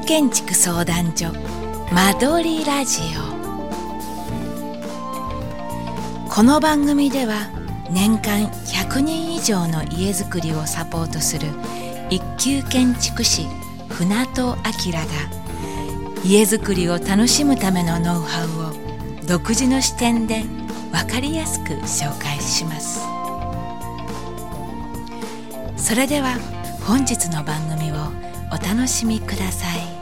[0.00, 1.32] 建築相談所
[1.92, 3.00] 間取りラジ
[6.24, 6.28] オ。
[6.28, 7.48] この番組では
[7.90, 11.48] 年間100人以上の家づくりをサポートする
[12.10, 13.46] 一級建築士
[13.88, 14.58] 船戸明が
[16.24, 20.44] 家づくりを楽しむためのノウハウを独自の視点で
[20.92, 23.00] 分かりやすく紹介します。
[25.76, 26.36] それでは
[26.86, 27.96] 本日の番組を
[28.50, 29.98] お楽しみください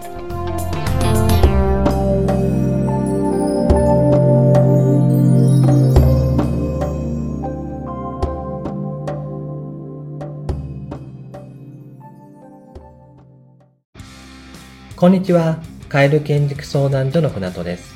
[14.97, 15.59] こんにちは。
[15.91, 17.95] カエル建築相談所の船戸です。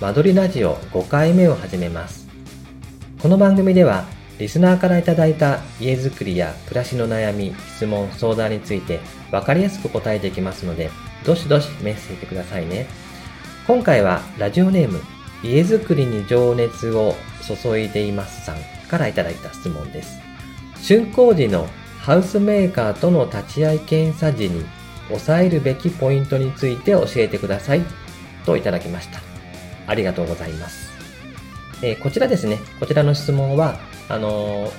[0.00, 2.28] 間取りラジオ5回目を始めます。
[3.20, 4.04] この番組では、
[4.40, 10.90] リスナーからいただいた家づくりや暮らしの悩み、質問、相談について分かりやすく答えていきますので、
[11.26, 12.86] どしどしメッセージくださいね。
[13.66, 15.02] 今回はラジオネーム、
[15.44, 17.14] 家づくりに情熱を
[17.62, 18.56] 注いでいますさん
[18.88, 20.18] からいただいた質問です。
[20.82, 21.68] 竣工時の
[21.98, 24.64] ハウスメーカーとの立ち会い検査時に
[25.08, 27.82] 抑えるべきポイントについて教えてください
[28.46, 29.20] といただきました。
[29.86, 30.88] ありがとうございます。
[31.82, 33.78] えー、こちらですね、こちらの質問は、
[34.10, 34.72] あの、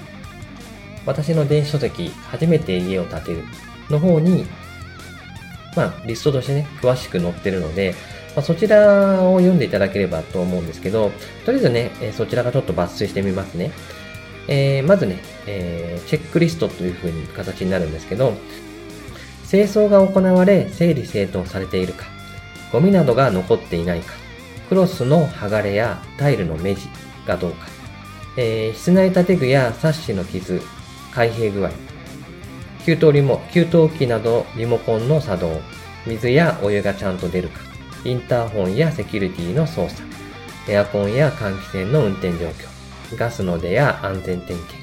[1.05, 3.43] 私の電子書籍、初めて家を建てる
[3.89, 4.45] の方に、
[5.75, 7.95] まあ、リストとしてね、詳しく載ってるので、
[8.35, 11.11] まあ、そちらを読んでいただければと思うんですけど、
[11.45, 13.71] とりあえずね、えそちらがちょっと抜粋してみますね。
[14.47, 18.33] えー、まずね、えー、チェックリストという風に形になるんですけど、
[19.49, 22.05] 清掃が行われ整理整頓されているか、
[22.71, 24.13] ゴミなどが残っていないか、
[24.69, 26.87] クロスの剥がれやタイルの目地
[27.27, 27.67] がどうか、
[28.37, 30.61] えー、室内建具やサッシの傷、
[31.13, 31.71] 開閉具合、
[32.85, 35.61] 給湯リモ、給湯器などリモコンの作動、
[36.05, 37.61] 水やお湯がちゃんと出るか、
[38.05, 40.01] インターホンやセキュリティの操作、
[40.67, 44.75] エアコンや換気扇の運転状況、ガスの出や安全点検、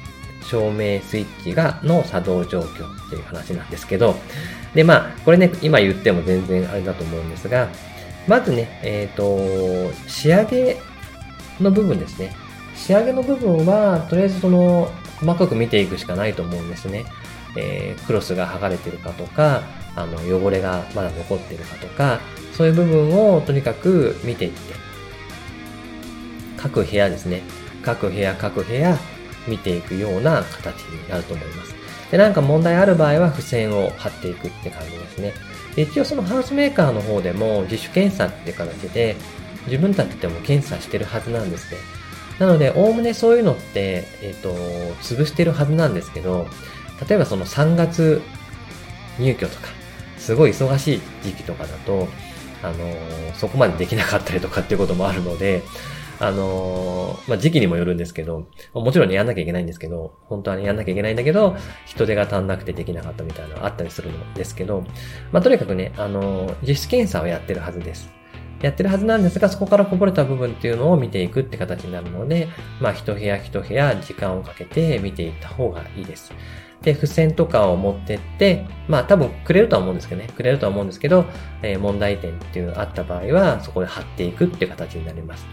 [0.43, 2.99] 照明スイッチがの作動状況。
[3.09, 4.15] っていう話なんですけど、
[4.75, 7.67] で、まあ、これね、今言っても全然あれだと思うんですが、
[8.27, 10.77] まずね、えっ、ー、と、仕上げ
[11.59, 12.31] の部分ですね。
[12.79, 17.05] 仕上げの部分は、とりあえずその、細かく見ていくしかないと思うんですね。
[17.57, 19.63] えー、クロスが剥がれてるかとか、
[19.95, 22.19] あの、汚れがまだ残ってるかとか、
[22.53, 24.73] そういう部分をとにかく見ていって、
[26.57, 27.43] 各部屋ですね。
[27.83, 28.97] 各部屋、各部屋、
[29.47, 31.75] 見ていくような形になると思います。
[32.11, 35.33] で、なんか問題ある場合は付箋を貼っていくって感じですね。
[35.75, 39.15] で一応そのハウスメーカーの方でも自主検査って形で
[39.65, 41.77] 自分たちでも検査してるはずなんですね。
[42.39, 44.53] なので、おおむねそういうのって、えっ、ー、と、
[45.01, 46.47] 潰してるはずなんですけど、
[47.07, 48.21] 例えばその3月
[49.19, 49.67] 入居とか、
[50.17, 52.07] すごい忙しい時期とかだと、
[52.63, 55.63] あのー、そこまでできなかったりとかっていうこともあるので、
[56.21, 64.83] あのー、まあ、時期にもよるんですけど、もちろんね、やんなきゃいけないんですけど、本当はね、やんなきゃいけないんだけど、人手が足んなくてできなかったみたいなのあったりするんですけど、
[65.31, 68.18] まあ、とにかくね、あのー、実質検査をやってるはずです。
[68.61, 72.47] やってるはずなんですが、そこからこぼれた部分っていうのを見ていくって形になるので、
[72.81, 76.33] まあ、一部屋一部屋時間をかけて見ていった方がいいです。
[76.81, 81.25] で、付箋とかを持ってって、まあ多分くれるとは思うんですけどね、くれるとは思うんですけど、
[81.61, 85.45] えー、問題点っていうのがあった場合は、そこで貼っていくっていう形になります。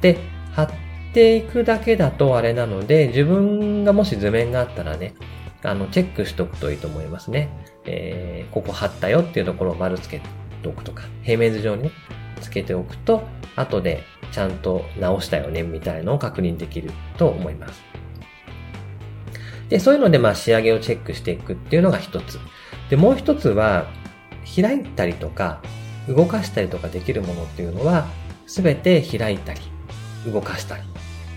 [0.00, 0.18] で、
[0.52, 0.70] 貼っ
[1.12, 5.14] ていくだけだとあれなので、自分がもし図面があったらね、
[5.62, 7.48] あの、チェックしとくといいと思いますね。
[7.84, 11.90] えー、ここ貼ったよっていうところを丸つけておくとか、平面図上にね、
[12.42, 13.22] つけておくと、
[13.56, 17.82] 後でちゃんと直したよね、みたいのを確認できると思います。
[19.68, 22.38] で、そういうので、まあ、仕上げをチェックしていくっていうのが一つ。
[22.90, 23.86] で、もう一つは、
[24.54, 25.62] 開いたりとか、
[26.08, 28.06] 動かしたりとかできるものっていうのは、
[28.46, 29.60] すべて開いたり、
[30.30, 30.82] 動かしたり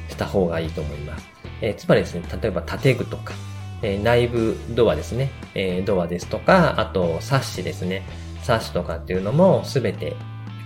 [0.09, 1.27] した方がいいと思います。
[1.61, 3.33] えー、つまりですね、例えば建具とか、
[3.81, 8.03] えー、内部ドアですね、えー、ドアですとか、あとサッシですね、
[8.43, 10.15] サッシとかっていうのもすべて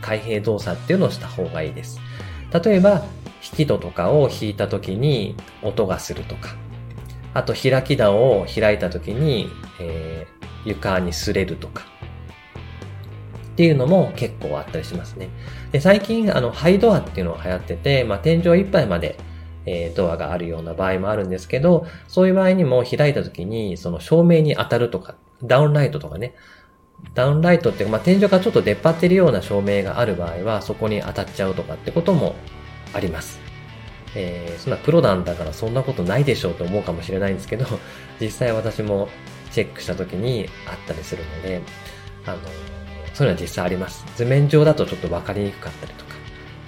[0.01, 2.00] 開閉動作っていうのをした方がいいです。
[2.63, 3.04] 例えば、
[3.42, 6.56] 引き戸とかを引いた時に音がするとか、
[7.34, 9.50] あと開き段を開いた時に、
[9.80, 11.84] えー、床に擦れるとか、
[13.54, 15.30] っていうのも結構あったりしますね。
[15.72, 19.18] で、最近、あの、ハイドアっていうのが流行ってて、まあ、天井いっぱいまで、
[19.66, 26.36] えー、ドアがあるような場合もあるんですけど、そういう場合にも開いた時に、その照明に当たるとか、ダウンライトとかね、
[27.13, 32.36] ダウンライトって、まあ、天井がちょっと出っ張ってるような照明がある場合は、そこに当たっちゃうとかってことも
[32.94, 33.40] あります。
[34.16, 37.66] えー、そんな黒なんだからそんなことないでしょうと思うかもしれないんですけど、
[38.19, 39.10] 実際私も
[39.51, 41.62] チェックした時にあったりするので、
[42.25, 42.38] あの、
[43.13, 44.06] そういうのは実際あります。
[44.16, 46.10] 図面上だとちょっと分かりにくかったりとか、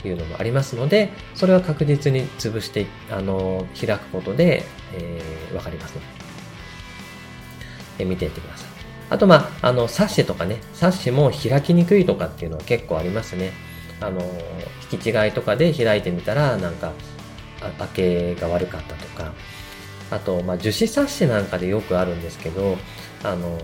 [0.03, 4.63] いうのもありますので、それは確実に潰して、あの、開くことで、
[4.93, 6.07] えー、分かりますので、
[7.99, 8.70] えー、見ていってください。
[9.11, 13.51] あと、まあ、あの、サッシとかね、サッシも開きにくいとかっていうのは結構ありますね。
[13.99, 14.21] あの、
[14.89, 16.93] 引き違いとかで開いてみたら、なんか、
[17.77, 19.33] 開けが悪かったとか、
[20.11, 22.77] あと、まあ、樹脂サッシなんかでよくあるんですけど、
[23.21, 23.57] あの、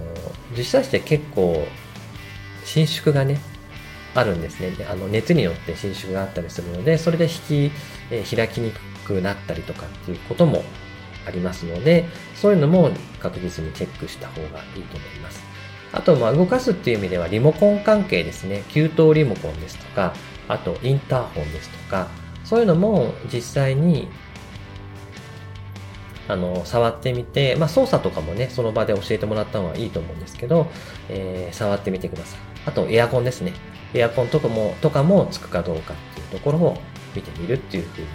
[0.54, 1.66] 樹脂サッシって結構、
[2.66, 3.40] 伸縮がね、
[4.16, 4.74] あるんですね。
[4.92, 7.30] あの、熱によって伸縮があったりするので、それで引
[7.70, 7.72] き、
[8.12, 8.82] えー、開きにく
[9.14, 10.66] くなったりとかっていうことも
[11.27, 12.89] ありますので、そういうのも
[13.19, 15.44] 確実にチェックした方がいいと思います。
[15.91, 18.63] あと、まあ、動かすっていう意味では、リモコン関係ですね。
[18.69, 20.13] 給湯リモコンですとか、
[20.47, 22.07] あと、インターホンですとか、
[22.44, 24.07] そういうのも実際に、
[26.27, 30.68] あの、触ってみて、まあ、操作とかもね、その場で教えてもらった方がいいと思うんですけど、
[31.09, 32.39] えー、触ってみてください。
[32.65, 33.53] あと、エアコンですね。
[33.94, 36.77] エアコンとかも、とかもつくかどうかっていうところを
[37.15, 38.13] 見てみるっていうふうにな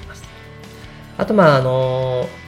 [0.00, 0.24] ります。
[1.16, 2.43] あと、まあ、あのー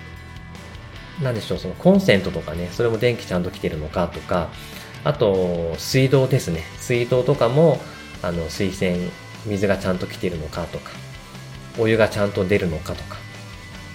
[1.23, 4.49] なんでしょう、そのコンセントとかね、それも電気ちゃんと来てるのかとか、
[5.05, 6.65] あと、水道ですね。
[6.79, 7.81] 水道とかも、
[8.23, 8.99] あの、水栓、
[9.47, 10.91] 水がちゃんと来てるのかとか、
[11.79, 13.19] お湯がちゃんと出るのかとか、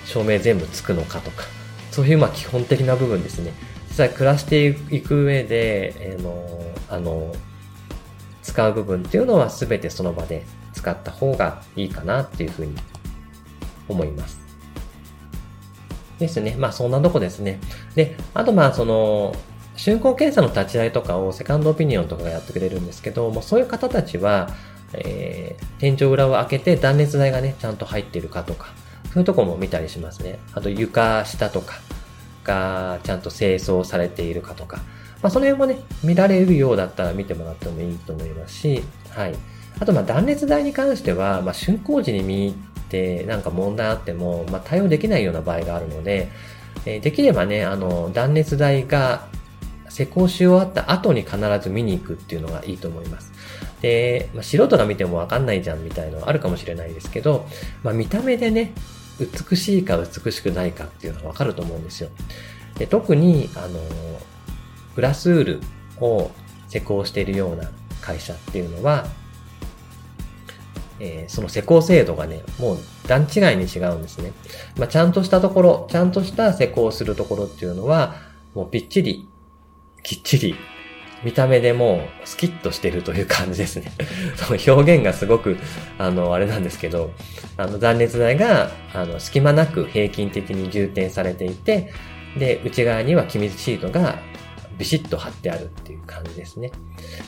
[0.06, 1.44] 照明全部つくのかとか、
[1.92, 3.52] そういうまあ基本的な部分ですね。
[3.90, 7.36] 実際暮らしていく上で、えー、の、あの、
[8.42, 12.76] 使う部分っていうのは全てその場で使った方がいいかなっていうふうに
[13.88, 14.41] 思います。
[16.22, 16.56] ですね。
[16.58, 17.60] まあそんなとこですね。
[17.96, 19.36] で、あとまあその、
[19.76, 24.50] 竣工検査の立ち会いとかをセカンドオピニオンとかがやってくれるんですけど、もうそういう方たちは、
[24.94, 28.68] えー、天井裏を開けて断熱材がね、ちゃんと入ってるかとか、
[29.12, 30.40] そういうとこも見たりしますね。
[30.54, 31.76] あと床下とか
[32.44, 34.78] がちゃんと清掃されているかとか、
[35.22, 39.36] まあその辺もね、見られるようだったら見てもらってもいいと思いますし、はい。
[39.80, 42.54] あとまあ断熱材に関しては、まあ竣工時に見
[42.92, 46.30] てなんか問題あっても、まあ、対応できないような場合があるので、
[46.86, 49.28] えできればね、あの、断熱材が
[49.90, 53.32] 施工し終わった後に必ず見に行くっていうのがいいと思います。
[53.82, 57.46] で、まあ、素人が見てもわかんないじゃんみたいなのはあるかもしれないですけど、
[57.84, 58.74] まあ、見た目でね、
[59.50, 62.10] 美しいか美しくないかっていうのはわかると思うんですよ。
[62.78, 63.80] で特に、あの、
[64.96, 65.62] グラスウール
[66.00, 66.32] を
[66.68, 67.70] 施工しているような
[68.02, 69.08] 会社っていうのは、
[71.04, 72.78] えー、その施工精度がね、もう
[73.08, 74.34] 段違いに違うんですね。
[74.78, 78.16] まあ、ちゃんとしたところ、ちゃんとした施工するところっていうのは、
[78.54, 79.28] もうぴっちり、
[80.04, 80.56] きっちり、
[81.24, 83.92] 見た目でもうスキッとしてるという感じですね。
[84.38, 85.58] その表現がすごく、
[85.98, 87.12] あの、あれなんですけど、
[87.58, 91.92] あの、断熱材が、あの、隙間なく平均的に充填されていて、
[92.38, 94.20] で、内側には気密シートが
[94.78, 96.72] ビシッと貼ってあるっていう感じですね。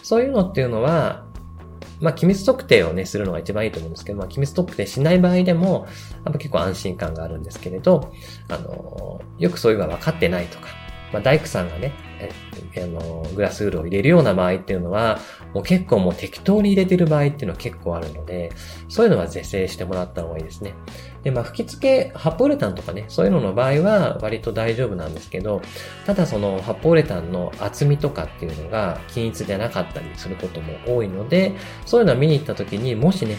[0.04, 1.26] そういうのっていうのは、
[2.00, 5.88] まあ、機密特定をね、するのが一番いいと思うんですけど、まあ、機密特定しない場合でも、
[6.26, 8.14] やっぱ結構安心感があるんですけれど、
[8.50, 10.68] あの、よくそういうのが分かってないとか、
[11.14, 11.94] まあ、大工さんがね、
[12.76, 15.20] あの、グラスウールを入れるような場合っていうのは、
[15.54, 18.52] もう結構もう適当に入れてる場合っていうのは結構あるので、
[18.90, 20.74] そういうのは是正してもらった方がいいですね。
[21.24, 25.62] で、まあ、吹き付け、発泡ウレタンとかね、そういうのの場合は割と大丈夫なんですけど、
[26.06, 31.54] ただその発泡ウレタンの厚みとかっていうのが均一じゃなかったりすることも多いので、
[31.86, 33.38] そういうのは見に行った時にもしね、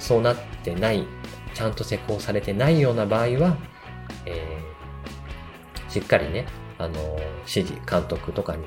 [0.00, 1.06] そうなってない、
[1.54, 3.56] ちゃんと施工されてないような場合は、
[4.26, 6.46] えー、しっかりね、
[6.78, 6.94] あの、
[7.40, 8.64] 指示、監督とかに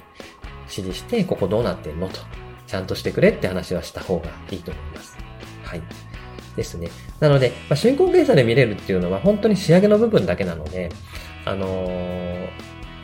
[0.63, 2.19] 指示して、ここどうなってんのと、
[2.67, 5.17] ちゃんとしてくれって話はした方がいいと思います。
[5.63, 5.81] はい。
[6.55, 6.89] ですね。
[7.19, 10.89] なので、まあ、竣工検査で見れるっていうのは本当に仕上げの部分だけなので、
[11.45, 12.49] あのー、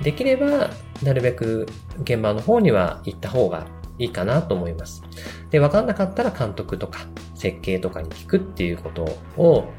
[0.03, 0.69] できれば、
[1.03, 1.67] なるべく
[2.03, 3.67] 現場の方には行った方が
[3.99, 5.03] いいかなと思います。
[5.51, 7.01] で、わかんなかったら監督とか
[7.35, 9.03] 設計とかに聞くっていうこと
[9.37, 9.69] を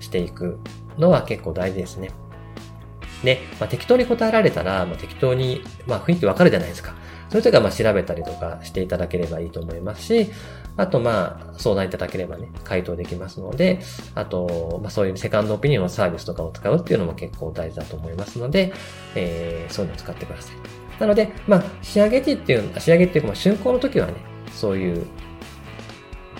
[0.00, 0.58] していく
[0.98, 2.10] のは結構大事ですね。
[3.24, 6.94] で、まあ、適当に答えられたら、まあ、適当に、まあ、雰囲気わかるじゃないですか。
[7.28, 10.30] そういう時は、まあ、調べたりとかしていただければいいと思いますし、
[10.76, 13.80] あと、まあ、相談いただければね、回答できますので、
[14.14, 18.72] あと、まあ、そういうセカンドオピニオンのサービスとかを使うっていうのも結構大事だと思いますので、
[19.14, 20.56] えー、そういうのを使ってください。
[20.98, 24.14] なので、まあ、仕上げ時っていう、仕上げっていうか、まあ、竣工の時はね、
[24.52, 25.06] そういう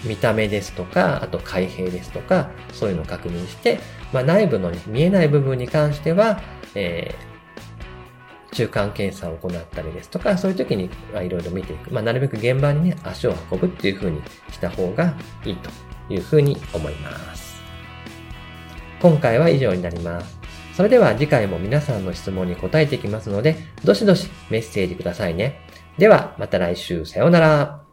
[0.04, 3.78] 見た目ですとか、あと開閉ですとか、そういうのを確認して、
[4.12, 6.40] まあ、内部の、ね、見えない部分に関しては、
[6.74, 11.92] えー、中間検査を行ったりですとか、そういう時にいろいろ見ていく。
[11.92, 15.70] まあ、なるべく現場にね、足を運ぶっていう風にした方がいいと
[16.12, 17.60] いう風に思います。
[19.00, 20.38] 今回は以上になります。
[20.74, 25.60] それでは次回も皆さんの質問に答えていきますので、どしどしメッセージくださいね。
[25.98, 27.89] では、また来週、さようなら。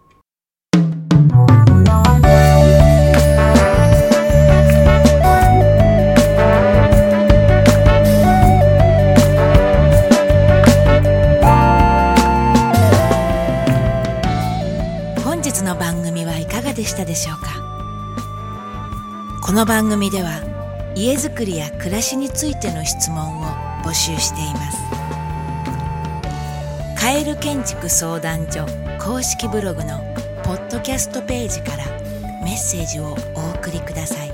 [17.18, 17.48] しょうか？
[19.42, 20.42] この番組では
[20.96, 23.46] 家づくりや暮らしについての質問を
[23.84, 24.78] 募集しています。
[26.96, 28.66] カエル建築相談所
[29.00, 29.98] 公式ブログの
[30.44, 31.86] ポッドキャストページから
[32.44, 34.32] メッセージをお送りください。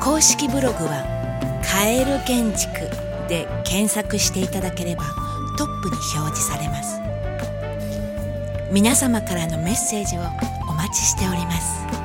[0.00, 1.04] 公式ブログは
[1.64, 2.70] 「カエル建築」
[3.28, 5.04] で検索していただければ
[5.56, 7.00] トップに表示されます。
[8.72, 10.22] 皆様からのメッセージを
[10.66, 12.01] お待ちしております。